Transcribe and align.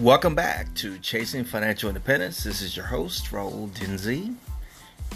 Welcome 0.00 0.34
back 0.34 0.74
to 0.76 0.98
Chasing 1.00 1.44
Financial 1.44 1.90
Independence. 1.90 2.42
This 2.42 2.62
is 2.62 2.74
your 2.74 2.86
host, 2.86 3.26
Raul 3.26 3.68
Dinzi, 3.68 4.34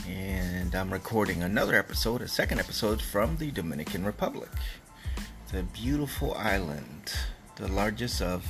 and 0.06 0.74
I'm 0.74 0.92
recording 0.92 1.42
another 1.42 1.74
episode, 1.74 2.20
a 2.20 2.28
second 2.28 2.60
episode 2.60 3.00
from 3.00 3.38
the 3.38 3.50
Dominican 3.50 4.04
Republic, 4.04 4.50
the 5.50 5.62
beautiful 5.62 6.34
island, 6.34 7.14
the 7.56 7.68
largest 7.68 8.20
of 8.20 8.46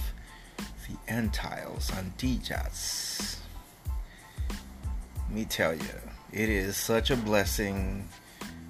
the 0.58 0.96
Antilles, 1.06 1.92
Antillas. 1.92 3.36
Let 5.16 5.30
me 5.30 5.44
tell 5.44 5.72
you, 5.72 6.00
it 6.32 6.48
is 6.48 6.76
such 6.76 7.12
a 7.12 7.16
blessing 7.16 8.08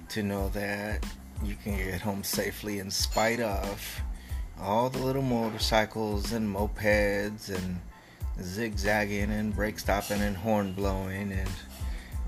to 0.09 0.21
know 0.21 0.49
that 0.49 1.03
you 1.43 1.55
can 1.63 1.77
get 1.77 2.01
home 2.01 2.23
safely 2.23 2.77
in 2.77 2.91
spite 2.91 3.39
of 3.39 4.03
all 4.59 4.89
the 4.89 4.99
little 4.99 5.21
motorcycles 5.21 6.31
and 6.31 6.53
mopeds 6.53 7.49
and 7.49 7.79
zigzagging 8.41 9.31
and 9.31 9.55
brake 9.55 9.79
stopping 9.79 10.21
and 10.21 10.35
horn 10.35 10.73
blowing 10.73 11.31
and 11.31 11.49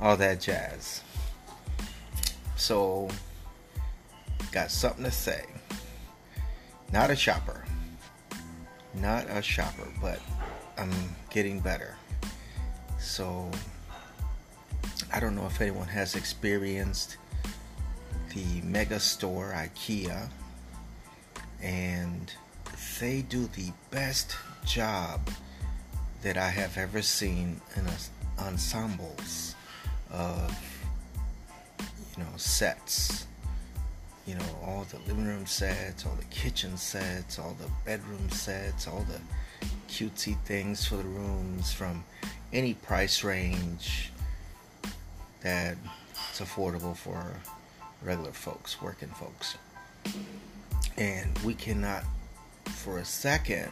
all 0.02 0.18
that 0.18 0.40
jazz. 0.40 1.02
So, 2.56 3.10
got 4.52 4.72
something 4.72 5.04
to 5.04 5.12
say. 5.12 5.46
Not 6.92 7.12
a 7.12 7.16
shopper. 7.16 7.66
Not 8.96 9.28
a 9.30 9.42
shopper, 9.42 9.88
but 10.02 10.20
I'm 10.78 10.92
getting 11.30 11.60
better. 11.60 11.96
So, 13.00 13.50
I 15.14 15.20
don't 15.20 15.36
know 15.36 15.46
if 15.46 15.62
anyone 15.62 15.88
has 15.88 16.16
experienced 16.16 17.18
the 18.34 18.62
mega 18.64 19.00
store 19.00 19.54
IKEA 19.56 20.30
and 21.62 22.32
they 23.00 23.22
do 23.22 23.48
the 23.48 23.72
best 23.92 24.36
job 24.66 25.30
that 26.24 26.38
I 26.38 26.50
have 26.50 26.78
ever 26.78 27.02
seen 27.02 27.62
in 27.76 27.86
a, 27.86 28.44
ensembles 28.44 29.56
of 30.12 30.54
you 32.18 32.24
know 32.24 32.30
sets. 32.38 33.26
You 34.26 34.36
know 34.36 34.60
all 34.66 34.86
the 34.90 35.00
living 35.08 35.26
room 35.26 35.46
sets 35.46 36.06
all 36.06 36.16
the 36.16 36.26
kitchen 36.26 36.76
sets 36.76 37.40
all 37.40 37.56
the 37.62 37.70
bedroom 37.86 38.30
sets 38.30 38.86
all 38.86 39.06
the 39.10 39.22
cutesy 39.88 40.38
things 40.44 40.86
for 40.86 40.98
the 40.98 41.04
rooms 41.04 41.72
from 41.72 42.04
any 42.52 42.74
price 42.74 43.24
range 43.24 44.12
that's 45.42 45.78
affordable 46.40 46.96
for 46.96 47.38
regular 48.02 48.32
folks 48.32 48.82
working 48.82 49.10
folks 49.10 49.58
and 50.98 51.38
we 51.40 51.54
cannot 51.54 52.04
for 52.66 52.98
a 53.00 53.06
second 53.06 53.72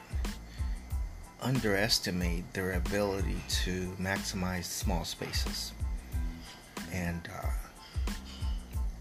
underestimate 1.41 2.51
their 2.53 2.73
ability 2.73 3.37
to 3.47 3.91
maximize 3.99 4.63
small 4.63 5.03
spaces. 5.03 5.73
And 6.91 7.27
uh, 7.33 7.49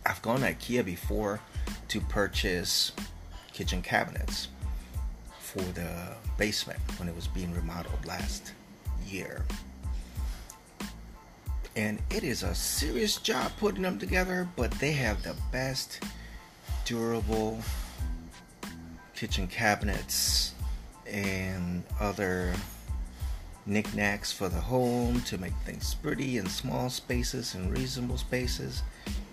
I've 0.06 0.20
gone 0.22 0.40
to 0.40 0.52
IKEA 0.52 0.84
before 0.84 1.40
to 1.88 2.00
purchase 2.00 2.92
kitchen 3.52 3.80
cabinets 3.82 4.48
for 5.38 5.62
the 5.62 6.14
basement 6.36 6.80
when 6.98 7.08
it 7.08 7.14
was 7.14 7.28
being 7.28 7.54
remodeled 7.54 8.04
last 8.04 8.52
year. 9.06 9.44
And 11.76 12.00
it 12.10 12.22
is 12.22 12.42
a 12.42 12.54
serious 12.54 13.16
job 13.16 13.52
putting 13.58 13.82
them 13.82 13.98
together, 13.98 14.48
but 14.56 14.70
they 14.72 14.92
have 14.92 15.22
the 15.22 15.34
best 15.50 16.00
durable 16.84 17.60
kitchen 19.14 19.46
cabinets 19.46 20.54
and 21.06 21.82
other 22.00 22.52
knickknacks 23.66 24.32
for 24.32 24.48
the 24.48 24.60
home 24.60 25.20
to 25.22 25.38
make 25.38 25.54
things 25.64 25.94
pretty 25.94 26.38
in 26.38 26.46
small 26.46 26.90
spaces 26.90 27.54
and 27.54 27.76
reasonable 27.76 28.18
spaces 28.18 28.82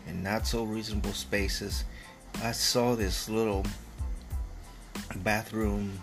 and 0.07 0.23
not 0.23 0.47
so 0.47 0.63
reasonable 0.63 1.13
spaces. 1.13 1.83
I 2.43 2.51
saw 2.51 2.95
this 2.95 3.27
little 3.27 3.65
bathroom 5.17 6.01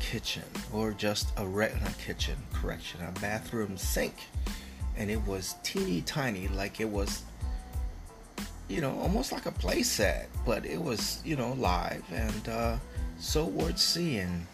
kitchen 0.00 0.42
or 0.72 0.92
just 0.92 1.28
a 1.36 1.46
regular 1.46 1.92
kitchen 2.04 2.36
correction 2.52 3.00
a 3.06 3.20
bathroom 3.20 3.76
sink 3.76 4.14
and 4.96 5.10
it 5.10 5.24
was 5.26 5.54
teeny 5.62 6.00
tiny 6.02 6.48
like 6.48 6.80
it 6.80 6.88
was 6.88 7.22
you 8.70 8.80
know, 8.80 8.96
almost 9.00 9.32
like 9.32 9.46
a 9.46 9.50
playset, 9.50 10.26
but 10.46 10.64
it 10.64 10.80
was, 10.80 11.20
you 11.24 11.34
know, 11.34 11.54
live 11.54 12.04
and 12.12 12.48
uh, 12.48 12.76
so 13.18 13.44
worth 13.44 13.78
seeing. 13.78 14.46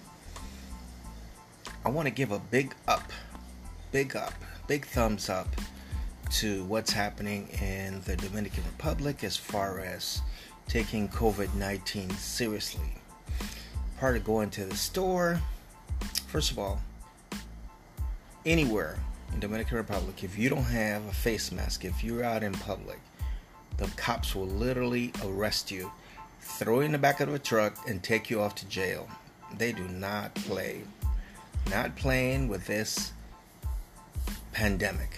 I 1.84 1.90
want 1.90 2.08
to 2.08 2.14
give 2.14 2.32
a 2.32 2.38
big 2.38 2.74
up, 2.88 3.12
big 3.92 4.16
up, 4.16 4.32
big 4.66 4.86
thumbs 4.86 5.28
up 5.28 5.48
to 6.30 6.64
what's 6.64 6.90
happening 6.90 7.48
in 7.60 8.00
the 8.06 8.16
Dominican 8.16 8.64
Republic 8.64 9.22
as 9.22 9.36
far 9.36 9.80
as 9.80 10.22
taking 10.66 11.08
COVID 11.08 11.54
19 11.54 12.08
seriously. 12.10 12.94
Part 14.00 14.16
of 14.16 14.24
going 14.24 14.48
to 14.50 14.64
the 14.64 14.76
store, 14.76 15.40
first 16.26 16.50
of 16.50 16.58
all, 16.58 16.80
anywhere 18.46 18.98
in 19.34 19.40
Dominican 19.40 19.76
Republic, 19.76 20.24
if 20.24 20.38
you 20.38 20.48
don't 20.48 20.64
have 20.64 21.04
a 21.06 21.12
face 21.12 21.52
mask, 21.52 21.84
if 21.84 22.02
you're 22.02 22.24
out 22.24 22.42
in 22.42 22.52
public, 22.54 22.98
the 23.76 23.86
cops 23.96 24.34
will 24.34 24.46
literally 24.46 25.12
arrest 25.24 25.70
you, 25.70 25.90
throw 26.40 26.80
you 26.80 26.86
in 26.86 26.92
the 26.92 26.98
back 26.98 27.20
of 27.20 27.32
a 27.32 27.38
truck, 27.38 27.76
and 27.88 28.02
take 28.02 28.30
you 28.30 28.40
off 28.40 28.54
to 28.56 28.66
jail. 28.66 29.08
They 29.56 29.72
do 29.72 29.86
not 29.88 30.34
play. 30.34 30.82
Not 31.70 31.96
playing 31.96 32.48
with 32.48 32.66
this 32.66 33.12
pandemic. 34.52 35.16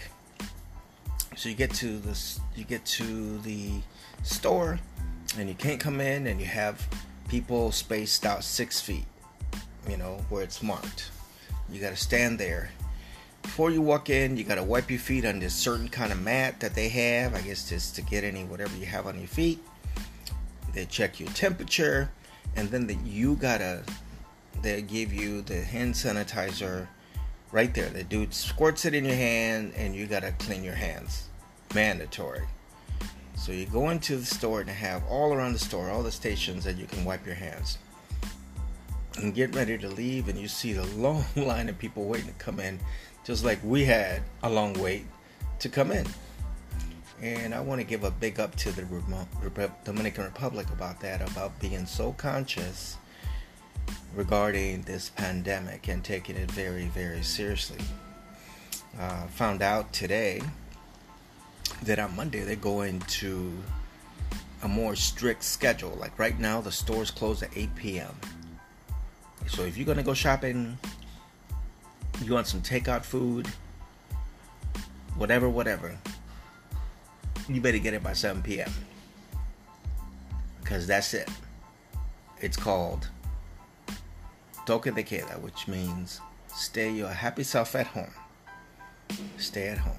So 1.37 1.49
you 1.49 1.55
get 1.55 1.73
to 1.75 1.99
this 1.99 2.41
you 2.57 2.65
get 2.65 2.85
to 2.87 3.39
the 3.39 3.75
store 4.25 4.81
and 5.39 5.49
you 5.49 5.55
can't 5.55 5.79
come 5.79 6.01
in 6.01 6.27
and 6.27 6.41
you 6.41 6.47
have 6.47 6.85
people 7.29 7.71
spaced 7.71 8.27
out 8.27 8.43
six 8.43 8.81
feet, 8.81 9.05
you 9.89 9.97
know, 9.97 10.25
where 10.31 10.43
it's 10.43 10.63
marked. 10.63 11.13
You 11.71 11.81
gotta 11.81 11.97
stand 11.97 12.41
there 12.41 12.71
before 13.59 13.73
you 13.73 13.83
walk 13.83 14.09
in, 14.09 14.37
you 14.37 14.45
gotta 14.45 14.63
wipe 14.63 14.89
your 14.89 15.01
feet 15.01 15.25
on 15.25 15.41
this 15.41 15.53
certain 15.53 15.89
kind 15.89 16.13
of 16.13 16.23
mat 16.23 16.61
that 16.61 16.77
they 16.77 16.89
have. 16.89 17.35
I 17.35 17.41
guess 17.41 17.69
just 17.69 17.97
to 17.97 18.03
get 18.03 18.23
any 18.23 18.45
whatever 18.45 18.77
you 18.77 18.87
have 18.87 19.09
on 19.09 19.19
your 19.19 19.27
feet. 19.27 19.59
They 20.73 20.85
check 20.85 21.19
your 21.19 21.29
temperature, 21.31 22.09
and 22.55 22.71
then 22.71 22.87
the, 22.87 22.95
you 23.05 23.35
gotta 23.35 23.83
they 24.63 24.81
give 24.83 25.13
you 25.13 25.43
the 25.43 25.61
hand 25.61 25.95
sanitizer 25.95 26.87
right 27.51 27.75
there. 27.75 27.89
The 27.89 28.05
dude 28.05 28.33
squirts 28.33 28.85
it 28.85 28.95
in 28.95 29.05
your 29.05 29.17
hand, 29.17 29.73
and 29.75 29.93
you 29.93 30.07
gotta 30.07 30.31
clean 30.39 30.63
your 30.63 30.77
hands. 30.77 31.25
Mandatory. 31.75 32.47
So 33.35 33.51
you 33.51 33.67
go 33.67 33.91
into 33.91 34.19
the 34.19 34.25
store 34.25 34.61
and 34.61 34.71
have 34.71 35.03
all 35.09 35.35
around 35.35 35.55
the 35.55 35.59
store, 35.59 35.91
all 35.91 36.05
the 36.05 36.13
stations 36.13 36.63
that 36.63 36.77
you 36.77 36.87
can 36.87 37.05
wipe 37.05 37.27
your 37.27 37.35
hands. 37.35 37.79
And 39.17 39.35
get 39.35 39.53
ready 39.57 39.77
to 39.79 39.89
leave, 39.89 40.29
and 40.29 40.39
you 40.39 40.47
see 40.47 40.75
the 40.75 40.87
long 40.97 41.25
line 41.35 41.69
of 41.69 41.77
people 41.77 42.05
waiting 42.05 42.29
to 42.29 42.35
come 42.35 42.61
in 42.61 42.79
just 43.25 43.45
like 43.45 43.59
we 43.63 43.85
had 43.85 44.23
a 44.43 44.51
long 44.51 44.75
wait 44.75 45.05
to 45.61 45.69
come 45.69 45.91
in. 45.91 46.07
And 47.21 47.53
I 47.55 47.61
want 47.61 47.81
to 47.81 47.87
give 47.87 48.05
a 48.05 48.11
big 48.11 48.39
up 48.39 48.55
to 48.57 48.71
the 48.71 48.87
Dominican 49.85 50.25
Republic 50.25 50.69
about 50.73 51.01
that, 51.01 51.29
about 51.31 51.59
being 51.59 51.85
so 51.85 52.13
conscious 52.13 52.97
regarding 54.15 54.83
this 54.83 55.11
pandemic 55.11 55.89
and 55.89 56.05
taking 56.05 56.37
it 56.37 56.51
very, 56.51 56.87
very 56.87 57.23
seriously. 57.23 57.85
Uh, 58.99 59.27
found 59.29 59.63
out 59.63 59.93
today 59.93 60.41
that 61.83 61.99
on 61.99 62.15
Monday 62.17 62.41
they're 62.41 62.57
going 62.57 63.01
to 63.01 63.53
a 64.63 64.69
more 64.69 64.97
strict 64.97 65.45
schedule. 65.45 65.97
Like 66.01 66.19
right 66.19 66.39
now, 66.39 66.61
the 66.61 66.73
stores 66.73 67.11
close 67.11 67.43
at 67.43 67.51
8 67.57 67.75
p.m. 67.77 68.15
So 69.47 69.63
if 69.63 69.77
you're 69.77 69.87
going 69.87 69.99
to 69.99 70.05
go 70.05 70.15
shopping 70.15 70.79
you 72.25 72.35
want 72.35 72.47
some 72.47 72.61
takeout 72.61 73.05
food, 73.05 73.49
whatever, 75.17 75.49
whatever, 75.49 75.97
you 77.49 77.61
better 77.61 77.79
get 77.79 77.95
it 77.95 78.03
by 78.03 78.13
7 78.13 78.43
p.m. 78.43 78.71
Because 80.61 80.87
that's 80.87 81.15
it. 81.15 81.29
It's 82.41 82.57
called 82.57 83.09
Toque 84.67 84.95
de 84.95 85.03
Queda, 85.03 85.41
which 85.41 85.67
means 85.67 86.21
stay 86.49 86.91
your 86.91 87.09
happy 87.09 87.43
self 87.43 87.75
at 87.75 87.87
home. 87.87 88.13
Stay 89.39 89.69
at 89.69 89.79
home. 89.79 89.97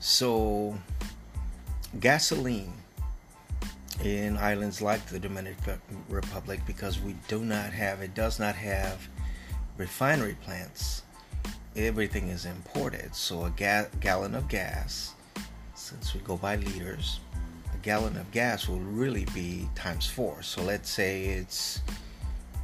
So, 0.00 0.78
gasoline 1.98 2.72
in 4.04 4.36
islands 4.36 4.80
like 4.80 5.04
the 5.06 5.18
Dominican 5.18 5.80
Republic, 6.08 6.60
because 6.66 7.00
we 7.00 7.16
do 7.26 7.40
not 7.40 7.72
have, 7.72 8.00
it 8.00 8.14
does 8.14 8.38
not 8.38 8.54
have 8.54 9.08
refinery 9.78 10.36
plants, 10.42 11.02
everything 11.76 12.28
is 12.28 12.44
imported. 12.44 13.14
So 13.14 13.44
a 13.44 13.50
ga- 13.50 13.88
gallon 14.00 14.34
of 14.34 14.48
gas, 14.48 15.14
since 15.74 16.12
we 16.12 16.20
go 16.20 16.36
by 16.36 16.56
liters, 16.56 17.20
a 17.72 17.78
gallon 17.78 18.16
of 18.16 18.30
gas 18.32 18.68
will 18.68 18.80
really 18.80 19.24
be 19.32 19.68
times 19.74 20.06
four. 20.06 20.42
So 20.42 20.62
let's 20.62 20.90
say 20.90 21.26
it's 21.26 21.80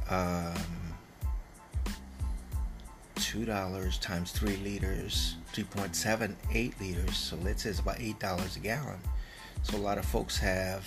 um, 0.09 0.53
two 3.15 3.45
dollars 3.45 3.97
times 3.97 4.31
three 4.31 4.57
liters, 4.57 5.37
three 5.53 5.63
point 5.63 5.95
seven 5.95 6.35
eight 6.53 6.79
liters. 6.79 7.17
So 7.17 7.37
let's 7.37 7.63
say 7.63 7.69
it's 7.69 7.79
about 7.79 7.99
eight 7.99 8.19
dollars 8.19 8.57
a 8.57 8.59
gallon. 8.59 8.99
So 9.63 9.77
a 9.77 9.79
lot 9.79 9.97
of 9.97 10.05
folks 10.05 10.37
have 10.37 10.85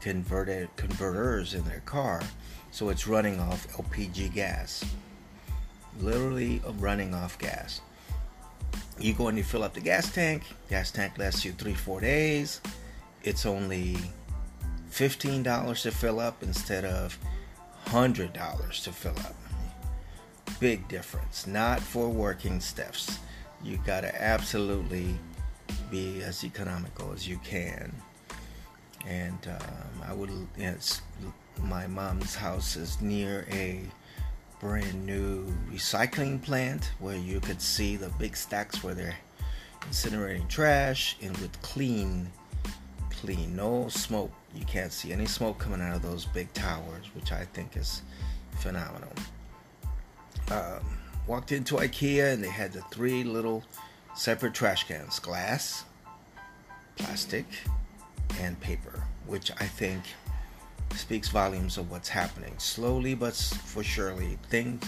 converted 0.00 0.68
converters 0.76 1.54
in 1.54 1.64
their 1.64 1.82
car, 1.84 2.22
so 2.70 2.88
it's 2.88 3.06
running 3.06 3.38
off 3.38 3.68
LPG 3.76 4.32
gas. 4.34 4.84
Literally 6.00 6.60
running 6.78 7.14
off 7.14 7.38
gas. 7.38 7.80
You 8.98 9.12
go 9.12 9.28
and 9.28 9.36
you 9.36 9.44
fill 9.44 9.62
up 9.62 9.74
the 9.74 9.80
gas 9.80 10.12
tank. 10.12 10.42
Gas 10.70 10.90
tank 10.90 11.18
lasts 11.18 11.44
you 11.44 11.52
three, 11.52 11.74
four 11.74 12.00
days. 12.00 12.60
It's 13.22 13.44
only 13.44 13.96
fifteen 14.88 15.42
dollars 15.42 15.82
to 15.82 15.90
fill 15.90 16.20
up 16.20 16.42
instead 16.42 16.84
of 16.84 17.18
hundred 17.86 18.32
dollars 18.32 18.82
to 18.84 18.92
fill 18.92 19.18
up. 19.18 19.34
Big 20.60 20.86
difference. 20.88 21.46
Not 21.46 21.80
for 21.80 22.08
working 22.08 22.60
stiffs. 22.60 23.18
You 23.62 23.78
gotta 23.84 24.14
absolutely 24.22 25.16
be 25.90 26.22
as 26.22 26.44
economical 26.44 27.12
as 27.12 27.28
you 27.28 27.38
can. 27.44 27.94
And 29.06 29.38
um, 29.48 30.02
I 30.08 30.12
would, 30.12 30.30
yes, 30.58 31.02
my 31.60 31.86
mom's 31.86 32.34
house 32.34 32.76
is 32.76 33.00
near 33.00 33.46
a 33.50 33.82
brand 34.60 35.04
new 35.04 35.44
recycling 35.70 36.40
plant 36.40 36.92
where 36.98 37.16
you 37.16 37.40
could 37.40 37.60
see 37.60 37.96
the 37.96 38.08
big 38.18 38.36
stacks 38.36 38.82
where 38.82 38.94
they're 38.94 39.16
incinerating 39.82 40.48
trash 40.48 41.16
and 41.22 41.36
with 41.38 41.60
clean 41.62 42.30
clean 43.10 43.56
no 43.56 43.88
smoke. 43.88 44.32
You 44.54 44.64
can't 44.64 44.92
see 44.92 45.12
any 45.12 45.26
smoke 45.26 45.58
coming 45.58 45.80
out 45.80 45.94
of 45.94 46.02
those 46.02 46.24
big 46.26 46.52
towers 46.52 47.06
which 47.14 47.32
i 47.32 47.44
think 47.52 47.76
is 47.76 48.02
phenomenal. 48.58 49.12
Um, 50.50 50.98
walked 51.26 51.52
into 51.52 51.76
ikea 51.76 52.32
and 52.32 52.42
they 52.42 52.48
had 52.48 52.72
the 52.72 52.82
three 52.92 53.24
little 53.24 53.64
separate 54.14 54.54
trash 54.54 54.84
cans 54.84 55.18
glass 55.18 55.84
plastic 56.96 57.46
and 58.40 58.58
paper 58.60 59.02
which 59.26 59.50
i 59.60 59.66
think 59.66 60.02
speaks 60.94 61.28
volumes 61.28 61.78
of 61.78 61.90
what's 61.90 62.08
happening. 62.08 62.54
Slowly 62.58 63.14
but 63.14 63.34
for 63.34 63.82
surely, 63.82 64.38
things 64.50 64.84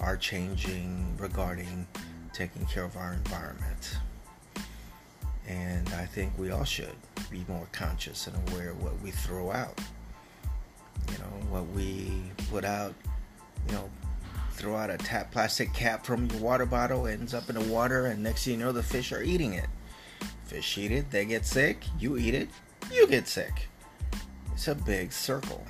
are 0.00 0.16
changing 0.16 1.16
regarding 1.18 1.86
taking 2.32 2.66
care 2.66 2.84
of 2.84 2.96
our 2.96 3.14
environment. 3.14 3.98
And 5.46 5.88
I 5.94 6.04
think 6.04 6.32
we 6.38 6.50
all 6.50 6.64
should 6.64 6.94
be 7.30 7.44
more 7.48 7.66
conscious 7.72 8.26
and 8.26 8.36
aware 8.50 8.70
of 8.70 8.82
what 8.82 9.00
we 9.00 9.10
throw 9.10 9.50
out. 9.50 9.80
You 11.10 11.18
know, 11.18 11.48
what 11.50 11.66
we 11.68 12.12
put 12.50 12.64
out, 12.64 12.94
you 13.66 13.74
know, 13.74 13.90
throw 14.52 14.76
out 14.76 14.90
a 14.90 14.98
tap 14.98 15.30
plastic 15.32 15.72
cap 15.72 16.04
from 16.04 16.26
your 16.26 16.40
water 16.40 16.66
bottle, 16.66 17.06
ends 17.06 17.32
up 17.32 17.48
in 17.48 17.54
the 17.54 17.72
water, 17.72 18.06
and 18.06 18.22
next 18.22 18.44
thing 18.44 18.58
you 18.58 18.64
know, 18.66 18.72
the 18.72 18.82
fish 18.82 19.12
are 19.12 19.22
eating 19.22 19.54
it. 19.54 19.66
Fish 20.44 20.76
eat 20.76 20.92
it, 20.92 21.10
they 21.10 21.24
get 21.24 21.46
sick, 21.46 21.84
you 21.98 22.18
eat 22.18 22.34
it, 22.34 22.48
you 22.92 23.06
get 23.06 23.26
sick. 23.26 23.68
It's 24.58 24.66
a 24.66 24.74
big 24.74 25.12
circle. 25.12 25.64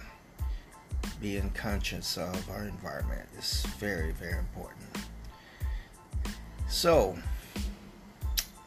Being 1.21 1.51
conscious 1.51 2.17
of 2.17 2.49
our 2.49 2.65
environment 2.65 3.29
is 3.39 3.67
very, 3.79 4.13
very 4.13 4.39
important. 4.39 4.89
So, 6.71 7.15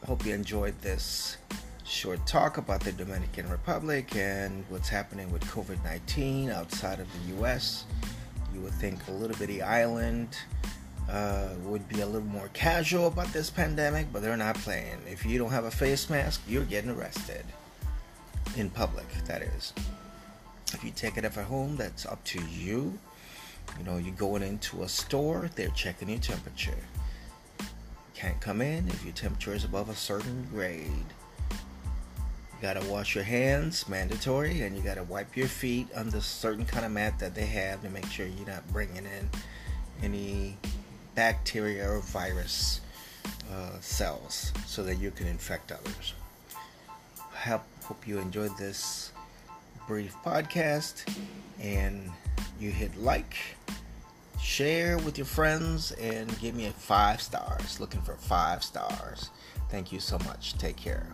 I 0.00 0.06
hope 0.06 0.24
you 0.24 0.32
enjoyed 0.32 0.80
this 0.80 1.38
short 1.82 2.24
talk 2.24 2.56
about 2.56 2.82
the 2.82 2.92
Dominican 2.92 3.50
Republic 3.50 4.14
and 4.14 4.64
what's 4.68 4.88
happening 4.88 5.28
with 5.32 5.42
COVID 5.46 5.82
19 5.82 6.50
outside 6.50 7.00
of 7.00 7.08
the 7.14 7.42
US. 7.42 7.84
You 8.54 8.60
would 8.60 8.74
think 8.74 9.00
a 9.08 9.10
little 9.10 9.36
bitty 9.36 9.60
island 9.60 10.38
uh, 11.10 11.48
would 11.64 11.88
be 11.88 12.00
a 12.00 12.06
little 12.06 12.28
more 12.28 12.48
casual 12.52 13.08
about 13.08 13.32
this 13.32 13.50
pandemic, 13.50 14.06
but 14.12 14.22
they're 14.22 14.36
not 14.36 14.54
playing. 14.54 14.98
If 15.10 15.26
you 15.26 15.36
don't 15.36 15.50
have 15.50 15.64
a 15.64 15.70
face 15.72 16.08
mask, 16.08 16.42
you're 16.46 16.64
getting 16.64 16.90
arrested. 16.90 17.44
In 18.56 18.70
public, 18.70 19.08
that 19.26 19.42
is. 19.42 19.72
If 20.74 20.82
you 20.84 20.90
take 20.90 21.16
it 21.16 21.24
up 21.24 21.36
at 21.36 21.44
home, 21.44 21.76
that's 21.76 22.06
up 22.06 22.22
to 22.24 22.40
you. 22.46 22.98
You 23.78 23.84
know, 23.84 23.96
you're 23.96 24.14
going 24.14 24.42
into 24.42 24.82
a 24.82 24.88
store, 24.88 25.50
they're 25.54 25.68
checking 25.68 26.08
your 26.08 26.18
temperature. 26.18 26.78
Can't 28.14 28.40
come 28.40 28.60
in 28.60 28.88
if 28.88 29.04
your 29.04 29.14
temperature 29.14 29.54
is 29.54 29.64
above 29.64 29.88
a 29.88 29.94
certain 29.94 30.46
grade. 30.50 30.86
You 31.50 32.60
gotta 32.60 32.86
wash 32.88 33.14
your 33.14 33.24
hands, 33.24 33.88
mandatory, 33.88 34.62
and 34.62 34.76
you 34.76 34.82
gotta 34.82 35.02
wipe 35.02 35.36
your 35.36 35.48
feet 35.48 35.88
on 35.96 36.10
the 36.10 36.20
certain 36.20 36.64
kind 36.64 36.84
of 36.84 36.92
mat 36.92 37.18
that 37.18 37.34
they 37.34 37.46
have 37.46 37.82
to 37.82 37.90
make 37.90 38.06
sure 38.06 38.26
you're 38.26 38.46
not 38.46 38.66
bringing 38.72 39.04
in 39.04 39.30
any 40.02 40.56
bacteria 41.14 41.88
or 41.90 42.00
virus 42.00 42.80
uh, 43.52 43.78
cells 43.80 44.52
so 44.66 44.82
that 44.82 44.96
you 44.96 45.10
can 45.10 45.26
infect 45.26 45.72
others. 45.72 46.14
I 47.34 47.58
hope 47.84 48.06
you 48.06 48.18
enjoyed 48.18 48.56
this 48.56 49.12
brief 49.86 50.14
podcast 50.24 51.04
and 51.60 52.10
you 52.58 52.70
hit 52.70 52.96
like, 52.96 53.36
share 54.40 54.98
with 54.98 55.16
your 55.18 55.26
friends, 55.26 55.92
and 55.92 56.38
give 56.40 56.54
me 56.54 56.66
a 56.66 56.70
five 56.72 57.20
stars. 57.20 57.80
Looking 57.80 58.02
for 58.02 58.14
five 58.14 58.62
stars. 58.62 59.30
Thank 59.70 59.92
you 59.92 60.00
so 60.00 60.18
much. 60.18 60.58
Take 60.58 60.76
care. 60.76 61.06